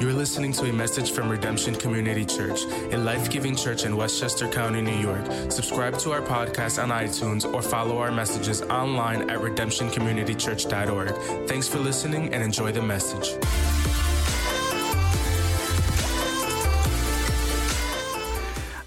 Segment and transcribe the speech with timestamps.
[0.00, 4.48] You're listening to a message from Redemption Community Church, a life giving church in Westchester
[4.48, 5.26] County, New York.
[5.50, 11.46] Subscribe to our podcast on iTunes or follow our messages online at redemptioncommunitychurch.org.
[11.46, 13.34] Thanks for listening and enjoy the message.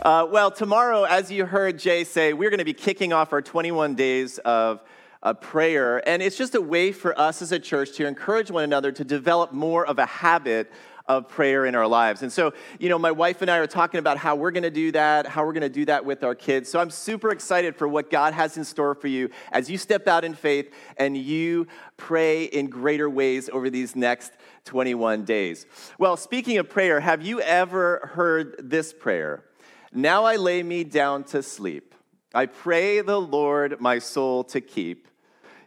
[0.02, 3.44] Uh, well, tomorrow, as you heard Jay say, we're going to be kicking off our
[3.44, 4.82] 21 days of
[5.22, 6.02] uh, prayer.
[6.08, 9.04] And it's just a way for us as a church to encourage one another to
[9.04, 10.72] develop more of a habit
[11.06, 12.22] of prayer in our lives.
[12.22, 14.72] And so, you know, my wife and I are talking about how we're going to
[14.72, 16.70] do that, how we're going to do that with our kids.
[16.70, 20.08] So I'm super excited for what God has in store for you as you step
[20.08, 24.32] out in faith and you pray in greater ways over these next
[24.66, 25.66] 21 days.
[25.98, 29.44] Well, speaking of prayer, have you ever heard this prayer?
[29.92, 31.94] Now I lay me down to sleep.
[32.34, 35.08] I pray the Lord my soul to keep.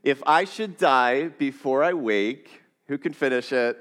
[0.03, 3.79] If I should die before I wake, who can finish it?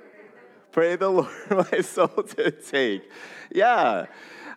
[0.76, 1.30] Pray the Lord
[1.72, 3.10] my soul to take.
[3.50, 4.08] Yeah.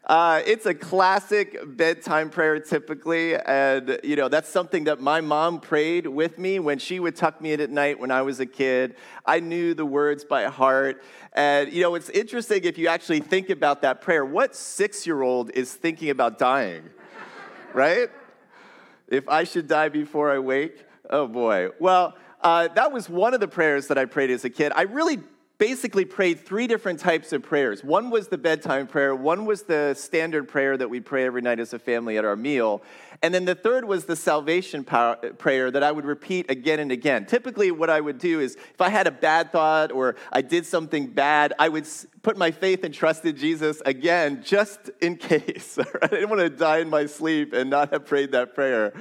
[0.05, 5.61] Uh, it's a classic bedtime prayer typically, and you know that's something that my mom
[5.61, 8.47] prayed with me when she would tuck me in at night when I was a
[8.47, 8.97] kid.
[9.25, 13.48] I knew the words by heart, and you know it's interesting if you actually think
[13.48, 14.25] about that prayer.
[14.25, 16.83] What six-year-old is thinking about dying,
[17.73, 18.09] right?
[19.07, 21.69] If I should die before I wake, oh boy.
[21.79, 24.73] Well, uh, that was one of the prayers that I prayed as a kid.
[24.75, 25.20] I really
[25.59, 27.83] basically prayed three different types of prayers.
[27.83, 31.59] One was the bedtime prayer, one was the standard prayer that we pray every night
[31.59, 32.83] as a family at our meal,
[33.23, 37.27] and then the third was the salvation prayer that I would repeat again and again.
[37.27, 40.64] Typically, what I would do is if I had a bad thought or I did
[40.64, 41.84] something bad, I would
[42.29, 45.79] put my faith and trust in Jesus again, just in case.
[46.03, 48.93] I didn't want to die in my sleep and not have prayed that prayer.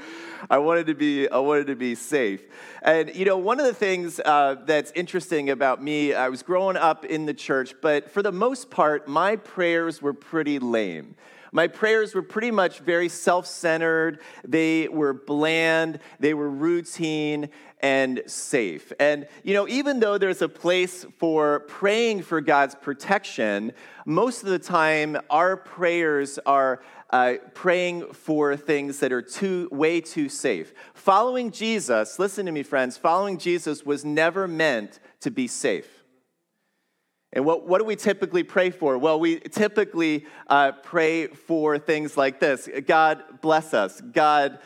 [0.49, 2.41] I wanted to be, I wanted to be safe.
[2.81, 6.77] And you know, one of the things uh, that's interesting about me, I was growing
[6.77, 11.15] up in the church, but for the most part, my prayers were pretty lame.
[11.57, 18.21] My prayers were pretty much very self centered, they were bland, they were routine and
[18.27, 18.93] safe.
[18.99, 23.71] And, you know, even though there's a place for praying for God's protection,
[24.05, 29.99] most of the time our prayers are uh, praying for things that are too, way
[29.99, 30.75] too safe.
[30.93, 35.96] Following Jesus, listen to me, friends, following Jesus was never meant to be safe.
[37.33, 38.97] And what, what do we typically pray for?
[38.97, 43.99] Well, we typically uh, pray for things like this God bless us.
[44.01, 44.59] God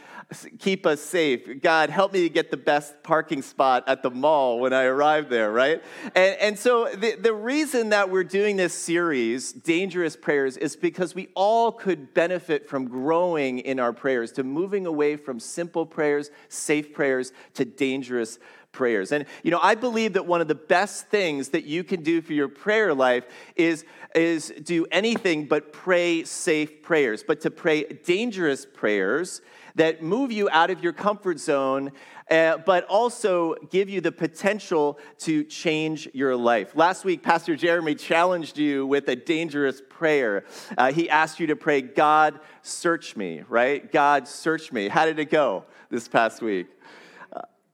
[0.59, 1.61] keep us safe.
[1.61, 5.29] God help me to get the best parking spot at the mall when I arrive
[5.29, 5.83] there, right?
[6.15, 11.13] And, and so the, the reason that we're doing this series, Dangerous Prayers, is because
[11.13, 16.29] we all could benefit from growing in our prayers, to moving away from simple prayers,
[16.49, 18.39] safe prayers, to dangerous
[18.71, 19.11] prayers.
[19.11, 22.21] And, you know, I believe that one of the best things that you can do
[22.21, 23.25] for your prayer life
[23.55, 23.83] is,
[24.15, 29.41] is do anything but pray safe prayers, but to pray dangerous prayers
[29.75, 31.91] that move you out of your comfort zone,
[32.29, 36.75] uh, but also give you the potential to change your life.
[36.75, 40.45] Last week, Pastor Jeremy challenged you with a dangerous prayer.
[40.77, 43.91] Uh, he asked you to pray, God, search me, right?
[43.91, 44.87] God, search me.
[44.87, 46.67] How did it go this past week?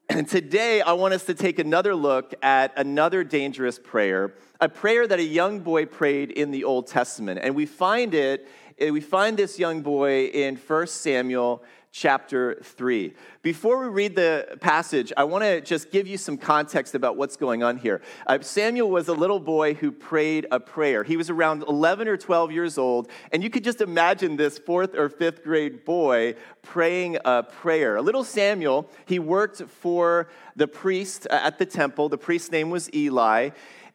[0.09, 5.05] And today, I want us to take another look at another dangerous prayer, a prayer
[5.05, 7.41] that a young boy prayed in the Old Testament.
[7.43, 8.47] And we find it,
[8.79, 11.61] we find this young boy in 1 Samuel
[11.97, 13.11] chapter 3.
[13.41, 17.35] Before we read the passage, I want to just give you some context about what's
[17.35, 18.03] going on here.
[18.27, 21.03] Uh, Samuel was a little boy who prayed a prayer.
[21.03, 24.93] He was around 11 or 12 years old, and you could just imagine this fourth
[24.93, 27.95] or fifth grade boy praying a prayer.
[27.95, 32.09] A little Samuel, he worked for the priest at the temple.
[32.09, 33.49] The priest's name was Eli.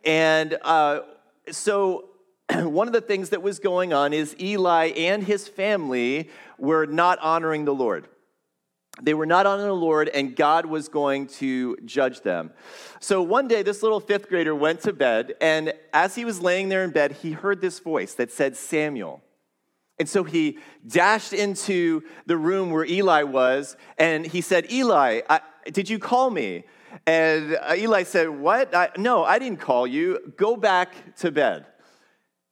[0.05, 1.03] And uh,
[1.53, 2.09] so
[2.61, 7.19] one of the things that was going on is Eli and his family were not
[7.21, 8.09] honoring the Lord.
[9.01, 12.51] They were not honoring the Lord, and God was going to judge them.
[13.01, 16.69] So one day, this little fifth grader went to bed, and as he was laying
[16.69, 19.23] there in bed, he heard this voice that said, Samuel.
[19.99, 25.41] And so he dashed into the room where Eli was, and he said, Eli, I,
[25.71, 26.65] did you call me?
[27.07, 28.75] And uh, Eli said, What?
[28.75, 30.35] I, no, I didn't call you.
[30.37, 31.67] Go back to bed.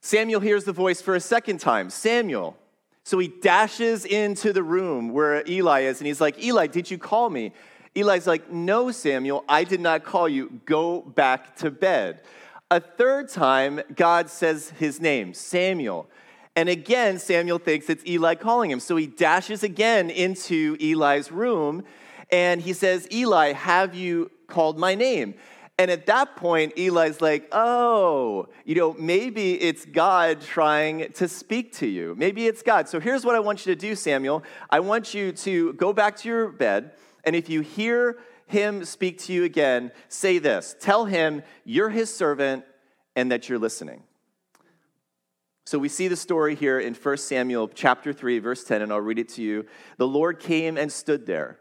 [0.01, 2.57] Samuel hears the voice for a second time Samuel.
[3.03, 6.99] So he dashes into the room where Eli is and he's like, Eli, did you
[6.99, 7.53] call me?
[7.97, 10.61] Eli's like, No, Samuel, I did not call you.
[10.65, 12.23] Go back to bed.
[12.71, 16.09] A third time, God says his name, Samuel.
[16.55, 18.81] And again, Samuel thinks it's Eli calling him.
[18.81, 21.85] So he dashes again into Eli's room
[22.31, 25.35] and he says, Eli, have you called my name?
[25.81, 31.73] And at that point, Eli's like, oh, you know, maybe it's God trying to speak
[31.77, 32.15] to you.
[32.19, 32.87] Maybe it's God.
[32.87, 34.45] So here's what I want you to do, Samuel.
[34.69, 36.93] I want you to go back to your bed,
[37.25, 42.15] and if you hear him speak to you again, say this Tell him you're his
[42.15, 42.67] servant
[43.17, 44.03] and that you're listening.
[45.65, 49.01] So we see the story here in 1 Samuel chapter 3 verse 10 and I'll
[49.01, 49.65] read it to you.
[49.97, 51.59] The Lord came and stood there,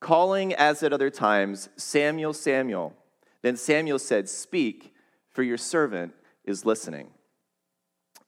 [0.00, 2.96] calling as at other times, Samuel, Samuel.
[3.42, 4.94] Then Samuel said, "Speak,
[5.30, 7.10] for your servant is listening."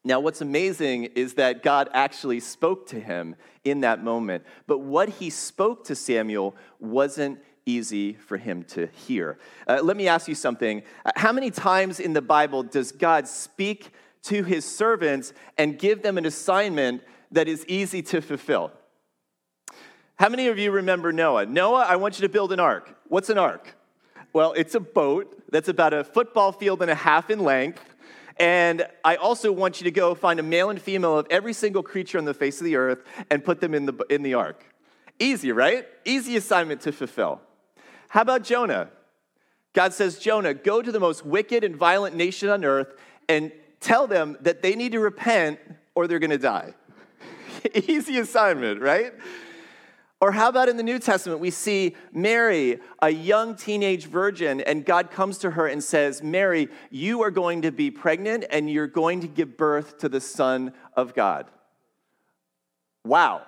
[0.07, 4.45] Now, what's amazing is that God actually spoke to him in that moment.
[4.67, 9.39] But what he spoke to Samuel wasn't easy for him to hear.
[9.67, 10.83] Uh, let me ask you something.
[11.17, 13.93] How many times in the Bible does God speak
[14.25, 18.73] to his servants and give them an assignment that is easy to fulfill.
[20.17, 21.47] How many of you remember Noah?
[21.47, 22.97] Noah, I want you to build an ark.
[23.09, 23.77] What's an ark?
[24.35, 27.95] Well, it's a boat that's about a football field and a half in length.
[28.37, 31.85] And I also want you to go find a male and female of every single
[31.85, 34.65] creature on the face of the earth and put them in the, in the ark.
[35.21, 35.87] Easy, right?
[36.05, 37.41] Easy assignment to fulfill.
[38.09, 38.91] How about Jonah?
[39.73, 42.93] God says, Jonah, go to the most wicked and violent nation on earth
[43.29, 45.61] and tell them that they need to repent
[45.95, 46.75] or they're going to die.
[47.75, 49.13] Easy assignment, right?
[50.25, 54.83] Or how about in the New Testament, we see Mary, a young teenage virgin, and
[54.83, 58.87] God comes to her and says, Mary, you are going to be pregnant and you're
[58.87, 61.51] going to give birth to the Son of God.
[63.05, 63.43] Wow.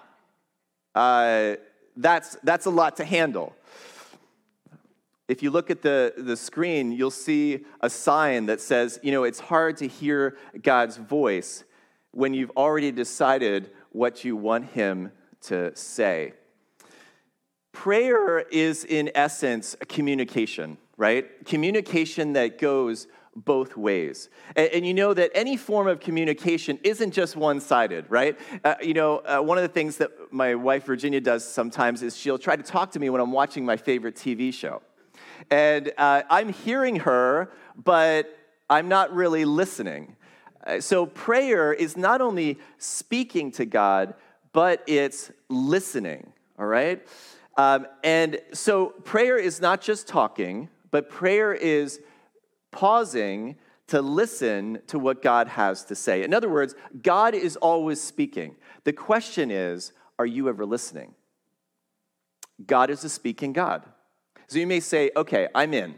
[0.95, 1.55] Uh,
[1.97, 3.57] that's, that's a lot to handle.
[5.29, 9.25] If you look at the, the screen, you'll see a sign that says, you know,
[9.25, 11.65] it's hard to hear God's voice
[12.11, 15.11] when you've already decided what you want Him
[15.45, 16.35] to say.
[17.83, 21.45] Prayer is, in essence, a communication, right?
[21.45, 23.07] Communication that goes
[23.37, 24.31] both ways.
[24.57, 28.39] And, and, you know that any form of communication isn't just one sided, right?
[28.65, 32.17] Uh, you know, uh, one of the things that my wife Virginia does sometimes is
[32.17, 34.81] she'll try to talk to me when I'm watching my favorite TV show.
[35.51, 38.37] And uh, I'm hearing her, but
[38.71, 40.17] I'm not really listening.
[40.67, 44.15] Uh, so prayer is not only speaking to God,
[44.53, 47.07] but it's listening, all right?
[47.57, 52.01] Um, and so prayer is not just talking, but prayer is
[52.71, 53.57] pausing
[53.89, 56.23] to listen to what God has to say.
[56.23, 58.57] In other words, God is always speaking.
[58.85, 61.15] The question is, are you ever listening?
[62.67, 63.85] God is a speaking God.
[64.49, 65.95] So you may say, okay, I'm in.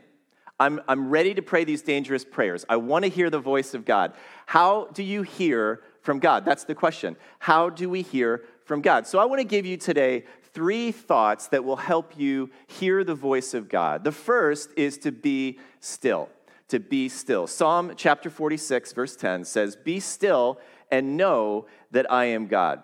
[0.61, 2.65] I'm, I'm ready to pray these dangerous prayers.
[2.69, 4.13] I want to hear the voice of God.
[4.47, 6.45] How do you hear from God?
[6.45, 7.17] That's the question.
[7.39, 9.07] How do we hear from God?
[9.07, 10.25] So I want to give you today
[10.59, 14.03] three thoughts that will help you hear the voice of God.
[14.03, 16.29] The first is to be still.
[16.71, 17.47] To be still.
[17.47, 20.59] Psalm chapter 46, verse 10 says, Be still
[20.91, 22.83] and know that I am God.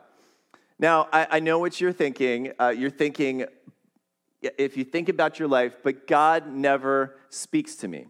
[0.79, 2.53] Now, I, I know what you're thinking.
[2.61, 3.45] Uh, you're thinking,
[4.41, 8.07] if you think about your life, but God never speaks to me.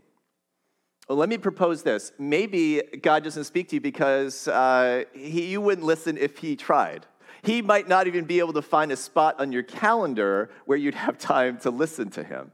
[1.08, 2.12] Well, let me propose this.
[2.18, 7.06] Maybe God doesn't speak to you because uh, he, you wouldn't listen if He tried.
[7.44, 10.94] He might not even be able to find a spot on your calendar where you'd
[10.94, 12.52] have time to listen to Him.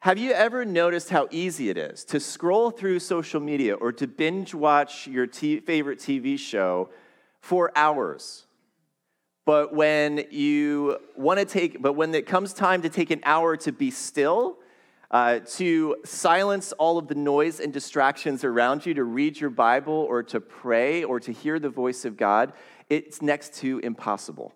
[0.00, 4.06] Have you ever noticed how easy it is to scroll through social media or to
[4.06, 6.90] binge watch your t- favorite TV show
[7.40, 8.46] for hours?
[9.46, 13.56] But when you want to take, but when it comes time to take an hour
[13.56, 14.58] to be still,
[15.14, 19.94] uh, to silence all of the noise and distractions around you, to read your Bible
[19.94, 22.52] or to pray or to hear the voice of God,
[22.90, 24.52] it's next to impossible.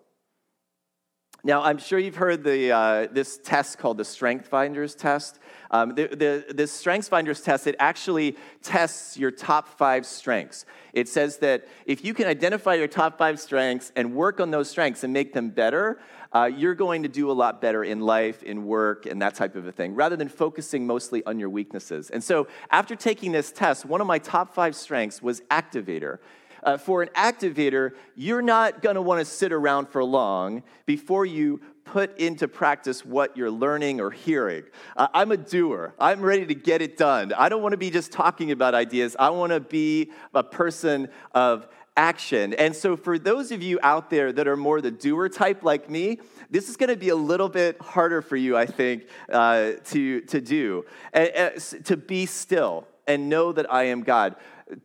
[1.45, 5.39] Now, I'm sure you've heard the, uh, this test called the Strength Finders test.
[5.71, 10.65] Um, the, the, the Strengths Finders test, it actually tests your top five strengths.
[10.91, 14.69] It says that if you can identify your top five strengths and work on those
[14.69, 18.43] strengths and make them better, uh, you're going to do a lot better in life,
[18.43, 22.09] in work, and that type of a thing, rather than focusing mostly on your weaknesses.
[22.09, 26.19] And so, after taking this test, one of my top five strengths was activator.
[26.61, 31.25] Uh, for an activator, you're not going to want to sit around for long before
[31.25, 34.63] you put into practice what you're learning or hearing.
[34.95, 35.95] Uh, I'm a doer.
[35.99, 37.33] I'm ready to get it done.
[37.33, 39.15] I don't want to be just talking about ideas.
[39.17, 41.67] I want to be a person of
[41.97, 42.53] action.
[42.53, 45.89] And so, for those of you out there that are more the doer type like
[45.89, 46.19] me,
[46.51, 50.21] this is going to be a little bit harder for you, I think, uh, to,
[50.21, 50.85] to do.
[51.13, 54.35] to be still and know that I am God.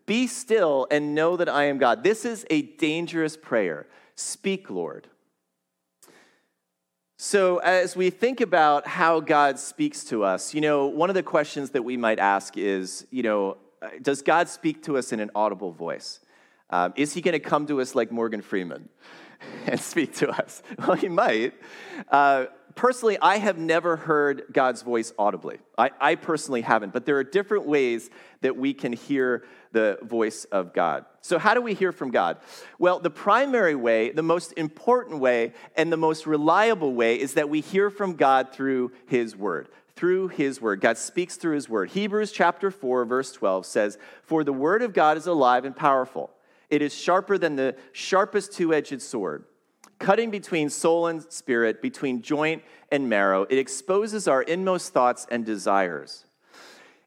[0.07, 2.03] Be still and know that I am God.
[2.03, 3.87] This is a dangerous prayer.
[4.17, 5.09] Speak, Lord.
[7.17, 11.23] So, as we think about how God speaks to us, you know, one of the
[11.23, 13.57] questions that we might ask is, you know,
[14.03, 16.19] does God speak to us in an audible voice?
[16.71, 18.89] Um, is he going to come to us like Morgan Freeman
[19.67, 20.61] and speak to us?
[20.77, 21.55] Well, he might.
[22.11, 25.59] Uh, personally, I have never heard God's voice audibly.
[25.77, 30.45] I, I, personally haven't, but there are different ways that we can hear the voice
[30.45, 31.05] of God.
[31.21, 32.39] So, how do we hear from God?
[32.79, 37.49] Well, the primary way, the most important way, and the most reliable way is that
[37.49, 39.69] we hear from God through His Word.
[39.97, 40.81] Through His Word.
[40.81, 41.91] God speaks through His Word.
[41.91, 46.31] Hebrews chapter 4, verse 12 says, For the Word of God is alive and powerful,
[46.71, 49.45] it is sharper than the sharpest two edged sword
[49.99, 53.43] cutting between soul and spirit, between joint and marrow.
[53.43, 56.25] It exposes our inmost thoughts and desires.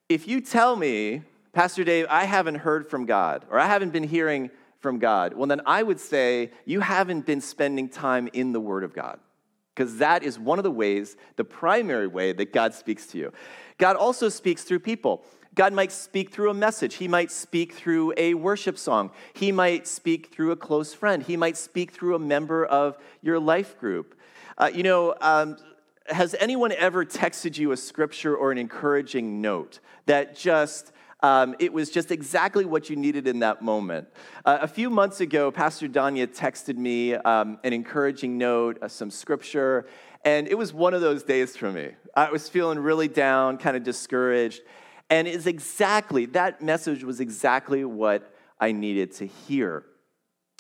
[0.10, 4.04] If you tell me, Pastor Dave, I haven't heard from God, or I haven't been
[4.04, 8.60] hearing from God, well, then I would say you haven't been spending time in the
[8.60, 9.20] Word of God.
[9.76, 13.32] Because that is one of the ways, the primary way that God speaks to you.
[13.78, 15.24] God also speaks through people.
[15.58, 16.94] God might speak through a message.
[16.96, 19.10] He might speak through a worship song.
[19.34, 21.24] He might speak through a close friend.
[21.24, 24.14] He might speak through a member of your life group.
[24.60, 25.58] Uh, you know, um,
[26.06, 30.92] has anyone ever texted you a scripture or an encouraging note that just
[31.24, 34.08] um, it was just exactly what you needed in that moment.
[34.46, 39.10] Uh, a few months ago, Pastor Danya texted me um, an encouraging note, uh, some
[39.10, 39.88] scripture,
[40.24, 41.94] and it was one of those days for me.
[42.16, 44.62] I was feeling really down, kind of discouraged.
[45.10, 49.86] And is exactly, that message was exactly what I needed to hear.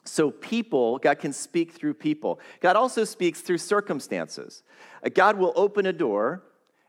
[0.06, 2.39] So, people, God can speak through people.
[2.62, 4.63] God also speaks through circumstances.
[5.06, 6.44] Uh, God will open a door,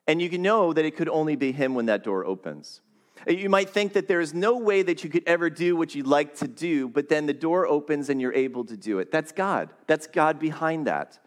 [0.07, 2.81] and you can know that it could only be Him when that door opens.
[3.27, 5.95] Uh, you might think that there is no way that you could ever do what
[5.95, 9.11] you'd like to do, but then the door opens and you're able to do it.
[9.11, 9.71] That's God.
[9.87, 11.19] That's God behind that.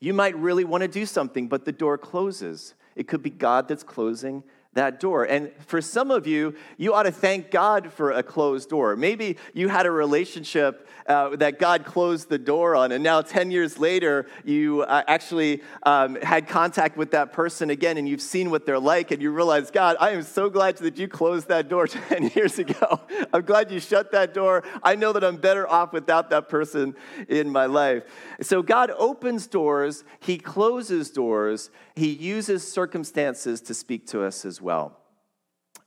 [0.00, 2.74] You might really want to do something, but the door closes.
[2.96, 4.42] It could be God that's closing
[4.74, 5.24] that door.
[5.24, 8.96] And for some of you, you ought to thank God for a closed door.
[8.96, 13.50] Maybe you had a relationship uh, that God closed the door on, and now 10
[13.50, 18.50] years later, you uh, actually um, had contact with that person again, and you've seen
[18.50, 21.68] what they're like, and you realize, God, I am so glad that you closed that
[21.68, 23.00] door 10 years ago.
[23.32, 24.64] I'm glad you shut that door.
[24.82, 26.94] I know that I'm better off without that person
[27.28, 28.04] in my life.
[28.40, 34.60] So God opens doors, He closes doors, He uses circumstances to speak to us as
[34.60, 34.63] well.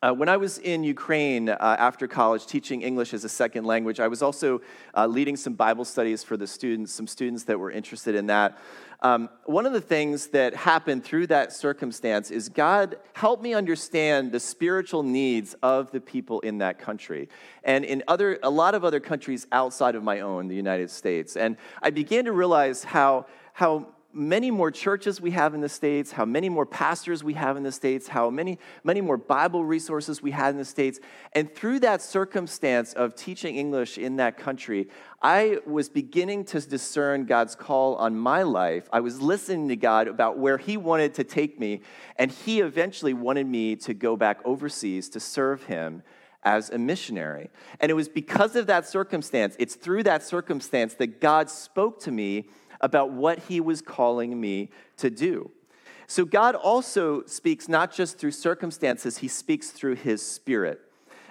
[0.04, 4.00] Uh, when I was in Ukraine uh, after college teaching English as a second language,
[4.00, 4.62] I was also
[4.96, 8.60] uh, leading some Bible studies for the students, some students that were interested in that.
[9.02, 14.32] Um, one of the things that happened through that circumstance is God helped me understand
[14.32, 17.28] the spiritual needs of the people in that country
[17.64, 21.36] and in other, a lot of other countries outside of my own, the United States.
[21.36, 26.12] And I began to realize how, how many more churches we have in the States,
[26.12, 30.22] how many more pastors we have in the States, how many, many more Bible resources
[30.22, 31.00] we had in the States.
[31.34, 34.90] And through that circumstance of teaching English in that country,
[35.22, 38.90] I was beginning to discern God's call on my life.
[38.92, 41.82] I was listening to God about where He wanted to take me,
[42.18, 46.02] and He eventually wanted me to go back overseas to serve Him
[46.44, 47.50] as a missionary.
[47.80, 52.12] And it was because of that circumstance, it's through that circumstance that God spoke to
[52.12, 52.48] me
[52.82, 55.52] about what he was calling me to do.
[56.08, 60.82] So God also speaks not just through circumstances, he speaks through his spirit.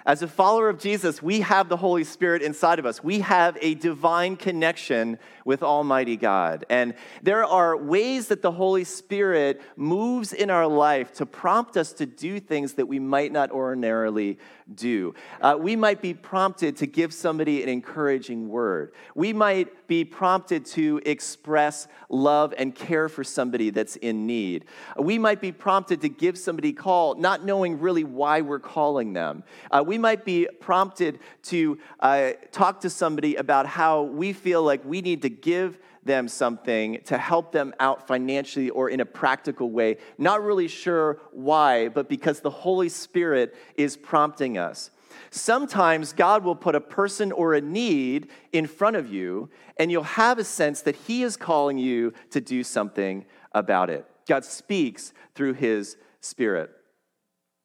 [0.07, 3.03] As a follower of Jesus, we have the Holy Spirit inside of us.
[3.03, 6.65] We have a divine connection with Almighty God.
[6.69, 11.91] And there are ways that the Holy Spirit moves in our life to prompt us
[11.93, 14.37] to do things that we might not ordinarily
[14.75, 15.13] do.
[15.41, 18.93] Uh, we might be prompted to give somebody an encouraging word.
[19.15, 24.65] We might be prompted to express love and care for somebody that's in need.
[24.97, 29.13] We might be prompted to give somebody a call, not knowing really why we're calling
[29.13, 29.43] them.
[29.71, 34.83] Uh, we might be prompted to uh, talk to somebody about how we feel like
[34.83, 39.69] we need to give them something to help them out financially or in a practical
[39.69, 39.97] way.
[40.17, 44.89] Not really sure why, but because the Holy Spirit is prompting us.
[45.29, 50.03] Sometimes God will put a person or a need in front of you, and you'll
[50.03, 54.05] have a sense that He is calling you to do something about it.
[54.27, 56.71] God speaks through His Spirit.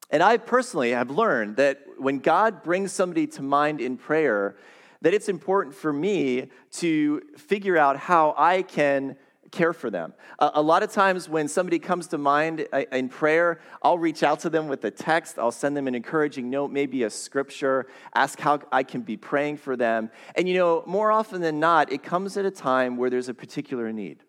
[0.09, 4.55] And I personally have learned that when God brings somebody to mind in prayer,
[5.03, 9.15] that it's important for me to figure out how I can
[9.51, 10.13] care for them.
[10.39, 14.39] a lot of times when somebody comes to mind uh, in prayer, I'll reach out
[14.39, 18.39] to them with a text, I'll send them an encouraging note, maybe a scripture, ask
[18.39, 20.09] how I can be praying for them.
[20.35, 23.33] And you know, more often than not, it comes at a time where there's a
[23.33, 24.23] particular need.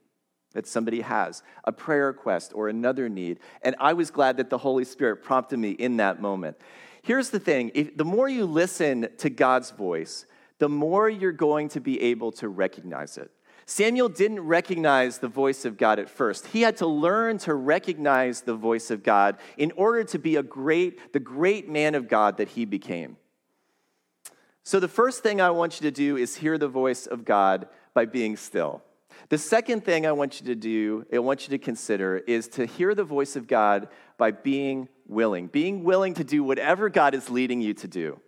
[0.52, 3.40] that somebody has, a prayer request or another need.
[3.62, 6.56] And I was glad that the Holy Spirit prompted me in that moment.
[7.02, 10.26] Here's the thing if, the more you listen to God's voice,
[10.64, 13.30] the more you're going to be able to recognize it.
[13.66, 16.46] Samuel didn't recognize the voice of God at first.
[16.46, 20.42] He had to learn to recognize the voice of God in order to be a
[20.42, 23.18] great, the great man of God that he became.
[24.62, 27.68] So, the first thing I want you to do is hear the voice of God
[27.92, 28.82] by being still.
[29.28, 32.64] The second thing I want you to do, I want you to consider, is to
[32.64, 37.28] hear the voice of God by being willing, being willing to do whatever God is
[37.28, 38.18] leading you to do.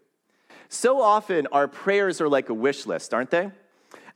[0.68, 3.50] So often, our prayers are like a wish list, aren't they?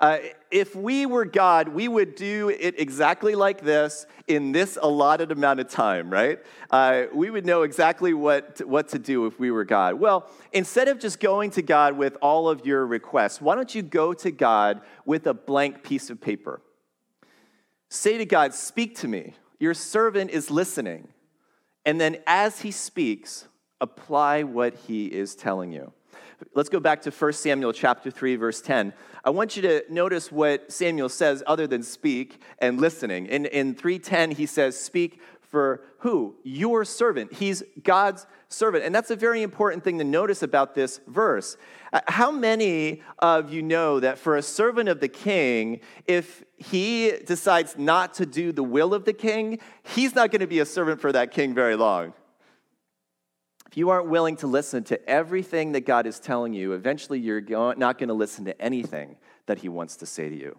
[0.00, 0.18] Uh,
[0.50, 5.60] if we were God, we would do it exactly like this in this allotted amount
[5.60, 6.38] of time, right?
[6.70, 10.00] Uh, we would know exactly what to, what to do if we were God.
[10.00, 13.82] Well, instead of just going to God with all of your requests, why don't you
[13.82, 16.62] go to God with a blank piece of paper?
[17.90, 19.34] Say to God, Speak to me.
[19.58, 21.08] Your servant is listening.
[21.84, 23.48] And then as he speaks,
[23.82, 25.92] apply what he is telling you.
[26.54, 28.92] Let's go back to 1 Samuel chapter 3 verse 10.
[29.24, 33.26] I want you to notice what Samuel says other than speak and listening.
[33.26, 35.20] In in 3:10 he says speak
[35.50, 36.36] for who?
[36.44, 37.32] Your servant.
[37.32, 38.84] He's God's servant.
[38.84, 41.56] And that's a very important thing to notice about this verse.
[41.92, 47.12] Uh, how many of you know that for a servant of the king, if he
[47.26, 50.66] decides not to do the will of the king, he's not going to be a
[50.66, 52.12] servant for that king very long?
[53.70, 57.40] If you aren't willing to listen to everything that God is telling you, eventually you're
[57.40, 59.14] not going to listen to anything
[59.46, 60.58] that He wants to say to you.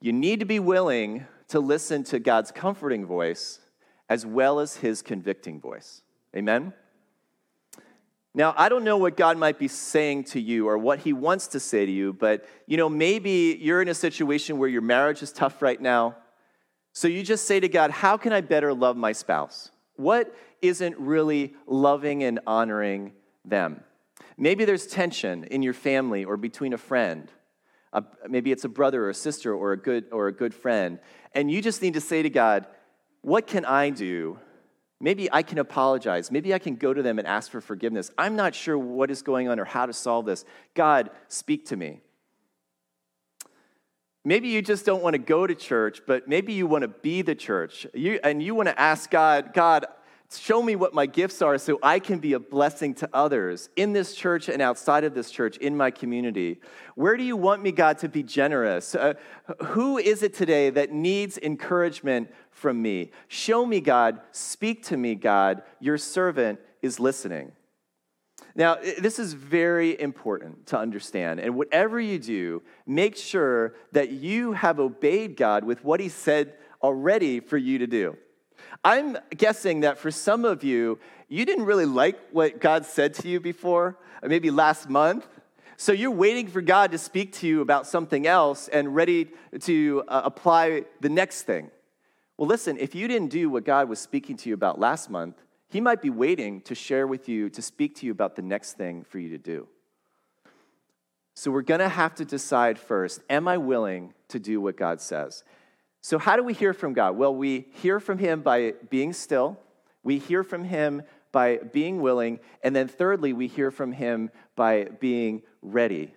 [0.00, 3.60] You need to be willing to listen to God's comforting voice
[4.08, 6.02] as well as His convicting voice.
[6.34, 6.72] Amen?
[8.34, 11.46] Now, I don't know what God might be saying to you or what He wants
[11.48, 15.22] to say to you, but you know, maybe you're in a situation where your marriage
[15.22, 16.16] is tough right now.
[16.92, 19.70] So you just say to God, How can I better love my spouse?
[20.00, 23.12] What isn't really loving and honoring
[23.44, 23.84] them?
[24.38, 27.30] Maybe there's tension in your family or between a friend.
[28.26, 31.00] Maybe it's a brother or a sister or a good or a good friend,
[31.34, 32.66] and you just need to say to God,
[33.20, 34.38] "What can I do?
[35.00, 36.30] Maybe I can apologize.
[36.30, 38.10] Maybe I can go to them and ask for forgiveness.
[38.16, 40.44] I'm not sure what is going on or how to solve this.
[40.74, 42.00] God, speak to me."
[44.24, 47.22] Maybe you just don't want to go to church, but maybe you want to be
[47.22, 47.86] the church.
[47.94, 49.86] You, and you want to ask God, God,
[50.30, 53.94] show me what my gifts are so I can be a blessing to others in
[53.94, 56.60] this church and outside of this church, in my community.
[56.96, 58.94] Where do you want me, God, to be generous?
[58.94, 59.14] Uh,
[59.68, 63.12] who is it today that needs encouragement from me?
[63.28, 64.20] Show me, God.
[64.32, 65.62] Speak to me, God.
[65.80, 67.52] Your servant is listening.
[68.54, 71.40] Now, this is very important to understand.
[71.40, 76.54] And whatever you do, make sure that you have obeyed God with what He said
[76.82, 78.16] already for you to do.
[78.84, 83.28] I'm guessing that for some of you, you didn't really like what God said to
[83.28, 85.26] you before, maybe last month.
[85.76, 90.02] So you're waiting for God to speak to you about something else and ready to
[90.08, 91.70] uh, apply the next thing.
[92.36, 95.36] Well, listen, if you didn't do what God was speaking to you about last month,
[95.70, 98.74] he might be waiting to share with you, to speak to you about the next
[98.74, 99.68] thing for you to do.
[101.34, 105.00] So we're going to have to decide first am I willing to do what God
[105.00, 105.44] says?
[106.02, 107.16] So, how do we hear from God?
[107.16, 109.58] Well, we hear from Him by being still,
[110.02, 114.84] we hear from Him by being willing, and then thirdly, we hear from Him by
[114.98, 116.12] being ready.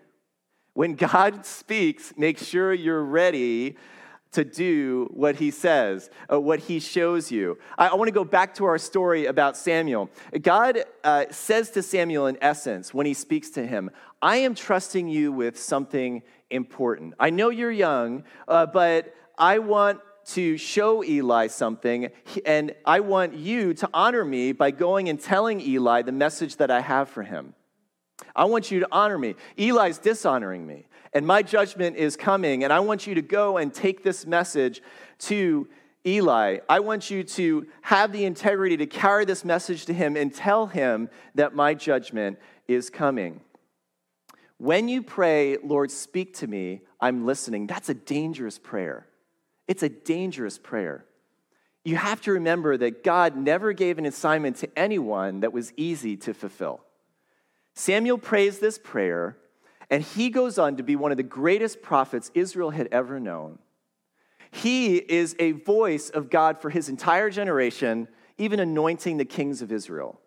[0.74, 3.78] When God speaks, make sure you're ready
[4.34, 7.58] to do what he says, uh, what he shows you.
[7.78, 10.10] I, I want to go back to our story about Samuel.
[10.42, 13.90] God uh, says to Samuel, in essence, when he speaks to him,
[14.22, 17.14] I am trusting you with something important.
[17.20, 22.10] I know you're young, uh, but I want to show Eli something,
[22.46, 26.72] and I want you to honor me by going and telling Eli the message that
[26.72, 27.54] I have for him.
[28.36, 29.36] I want you to honor me.
[29.58, 33.74] Eli's dishonoring me and my judgment is coming, and I want you to go and
[33.74, 34.82] take this message
[35.20, 35.68] to
[36.06, 36.60] Eli.
[36.68, 40.68] I want you to have the integrity to carry this message to him and tell
[40.68, 43.42] him that my judgment is coming.
[44.58, 49.08] When you pray, Lord, speak to me, I'm listening, that's a dangerous prayer.
[49.68, 51.06] It's a dangerous prayer.
[51.86, 56.16] You have to remember that God never gave an assignment to anyone that was easy
[56.18, 56.82] to fulfill.
[57.76, 59.38] Samuel prays this prayer
[59.94, 63.60] and he goes on to be one of the greatest prophets Israel had ever known.
[64.50, 68.08] He is a voice of God for his entire generation,
[68.40, 70.20] even anointing the kings of Israel.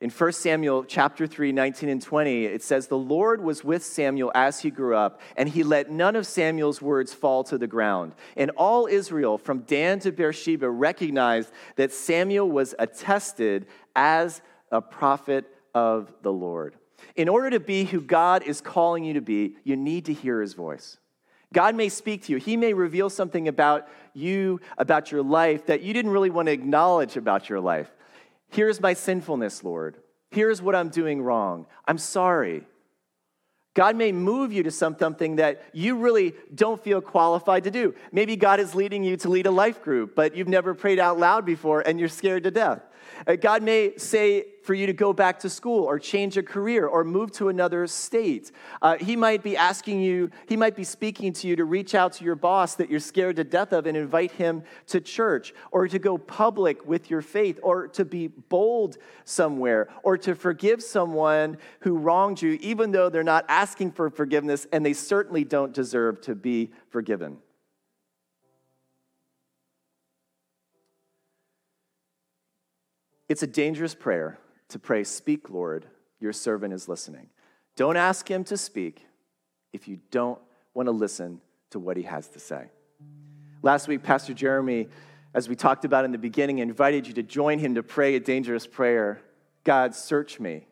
[0.00, 4.32] In 1 Samuel chapter 3, 19 and 20, it says, The Lord was with Samuel
[4.34, 8.16] as he grew up, and he let none of Samuel's words fall to the ground.
[8.36, 15.44] And all Israel, from Dan to Beersheba, recognized that Samuel was attested as a prophet
[15.72, 16.74] of the Lord.
[17.14, 20.40] In order to be who God is calling you to be, you need to hear
[20.40, 20.98] his voice.
[21.52, 22.38] God may speak to you.
[22.38, 26.52] He may reveal something about you, about your life, that you didn't really want to
[26.52, 27.90] acknowledge about your life.
[28.48, 29.96] Here's my sinfulness, Lord.
[30.30, 31.66] Here's what I'm doing wrong.
[31.86, 32.66] I'm sorry.
[33.74, 37.94] God may move you to something that you really don't feel qualified to do.
[38.10, 41.18] Maybe God is leading you to lead a life group, but you've never prayed out
[41.18, 42.80] loud before and you're scared to death.
[43.26, 46.86] Uh, God may say for you to go back to school or change a career
[46.86, 48.50] or move to another state.
[48.82, 52.12] Uh, he might be asking you, he might be speaking to you to reach out
[52.14, 55.86] to your boss that you're scared to death of and invite him to church or
[55.86, 61.56] to go public with your faith or to be bold somewhere or to forgive someone
[61.80, 66.20] who wronged you, even though they're not asking for forgiveness and they certainly don't deserve
[66.20, 67.38] to be forgiven.
[73.28, 75.86] It's a dangerous prayer to pray, Speak, Lord,
[76.20, 77.28] your servant is listening.
[77.76, 79.04] Don't ask him to speak
[79.72, 80.38] if you don't
[80.74, 82.66] want to listen to what he has to say.
[83.62, 84.88] Last week, Pastor Jeremy,
[85.34, 88.20] as we talked about in the beginning, invited you to join him to pray a
[88.20, 89.20] dangerous prayer
[89.64, 90.64] God, search me.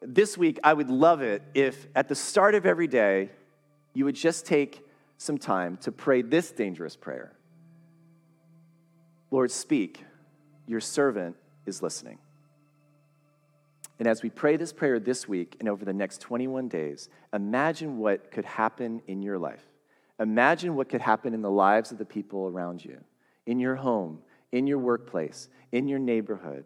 [0.00, 3.28] This week, I would love it if at the start of every day,
[3.92, 4.82] you would just take
[5.18, 7.32] some time to pray this dangerous prayer
[9.30, 10.02] Lord, speak.
[10.66, 11.36] Your servant
[11.68, 12.18] is listening.
[13.98, 17.98] And as we pray this prayer this week and over the next 21 days, imagine
[17.98, 19.64] what could happen in your life.
[20.20, 22.98] Imagine what could happen in the lives of the people around you,
[23.46, 24.18] in your home,
[24.52, 26.64] in your workplace, in your neighborhood.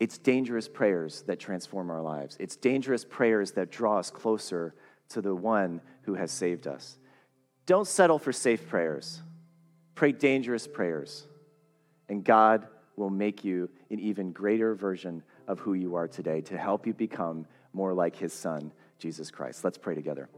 [0.00, 2.36] It's dangerous prayers that transform our lives.
[2.38, 4.74] It's dangerous prayers that draw us closer
[5.10, 6.98] to the one who has saved us.
[7.66, 9.20] Don't settle for safe prayers.
[9.94, 11.26] Pray dangerous prayers.
[12.08, 12.66] And God
[12.98, 16.92] will make you an even greater version of who you are today to help you
[16.92, 19.64] become more like his son, Jesus Christ.
[19.64, 20.28] Let's pray together.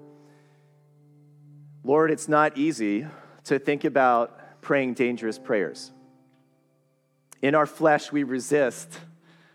[1.82, 3.06] Lord, it's not easy
[3.44, 5.90] to think about praying dangerous prayers.
[7.40, 8.98] In our flesh, we resist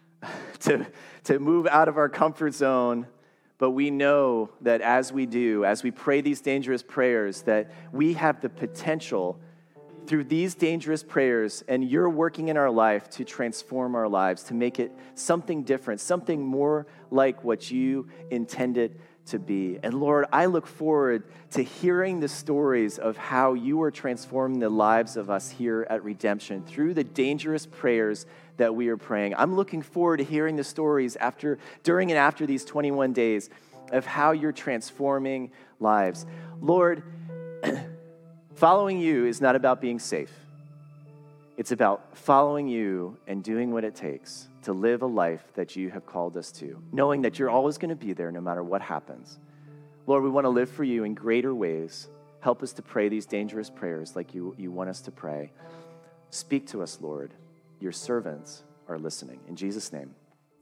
[0.62, 0.88] to,
[1.26, 3.06] to move out of our comfort zone,
[3.60, 8.14] but we know that as we do, as we pray these dangerous prayers, that we
[8.14, 9.40] have the potential
[10.08, 14.54] through these dangerous prayers and you're working in our life to transform our lives, to
[14.54, 19.80] make it something different, something more like what you intended to be.
[19.82, 24.70] And Lord, I look forward to hearing the stories of how you are transforming the
[24.70, 28.26] lives of us here at Redemption through the dangerous prayers
[28.58, 29.36] that we are praying.
[29.36, 33.50] I'm looking forward to hearing the stories after during and after these 21 days
[33.92, 36.26] of how you're transforming lives.
[36.62, 37.04] Lord,
[38.56, 40.32] Following you is not about being safe.
[41.58, 45.90] It's about following you and doing what it takes to live a life that you
[45.90, 48.82] have called us to, knowing that you're always going to be there no matter what
[48.82, 49.40] happens.
[50.08, 52.08] Lord, we want to live for you in greater ways.
[52.40, 55.52] Help us to pray these dangerous prayers like you, you want us to pray.
[56.30, 57.34] Speak to us, Lord.
[57.82, 59.42] Your servants are listening.
[59.50, 60.16] In Jesus' name.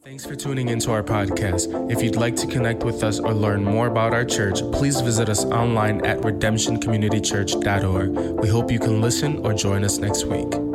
[0.04, 1.90] Thanks for tuning into our podcast.
[1.90, 5.30] If you'd like to connect with us or learn more about our church, please visit
[5.30, 8.10] us online at redemptioncommunitychurch.org.
[8.42, 10.73] We hope you can listen or join us next week.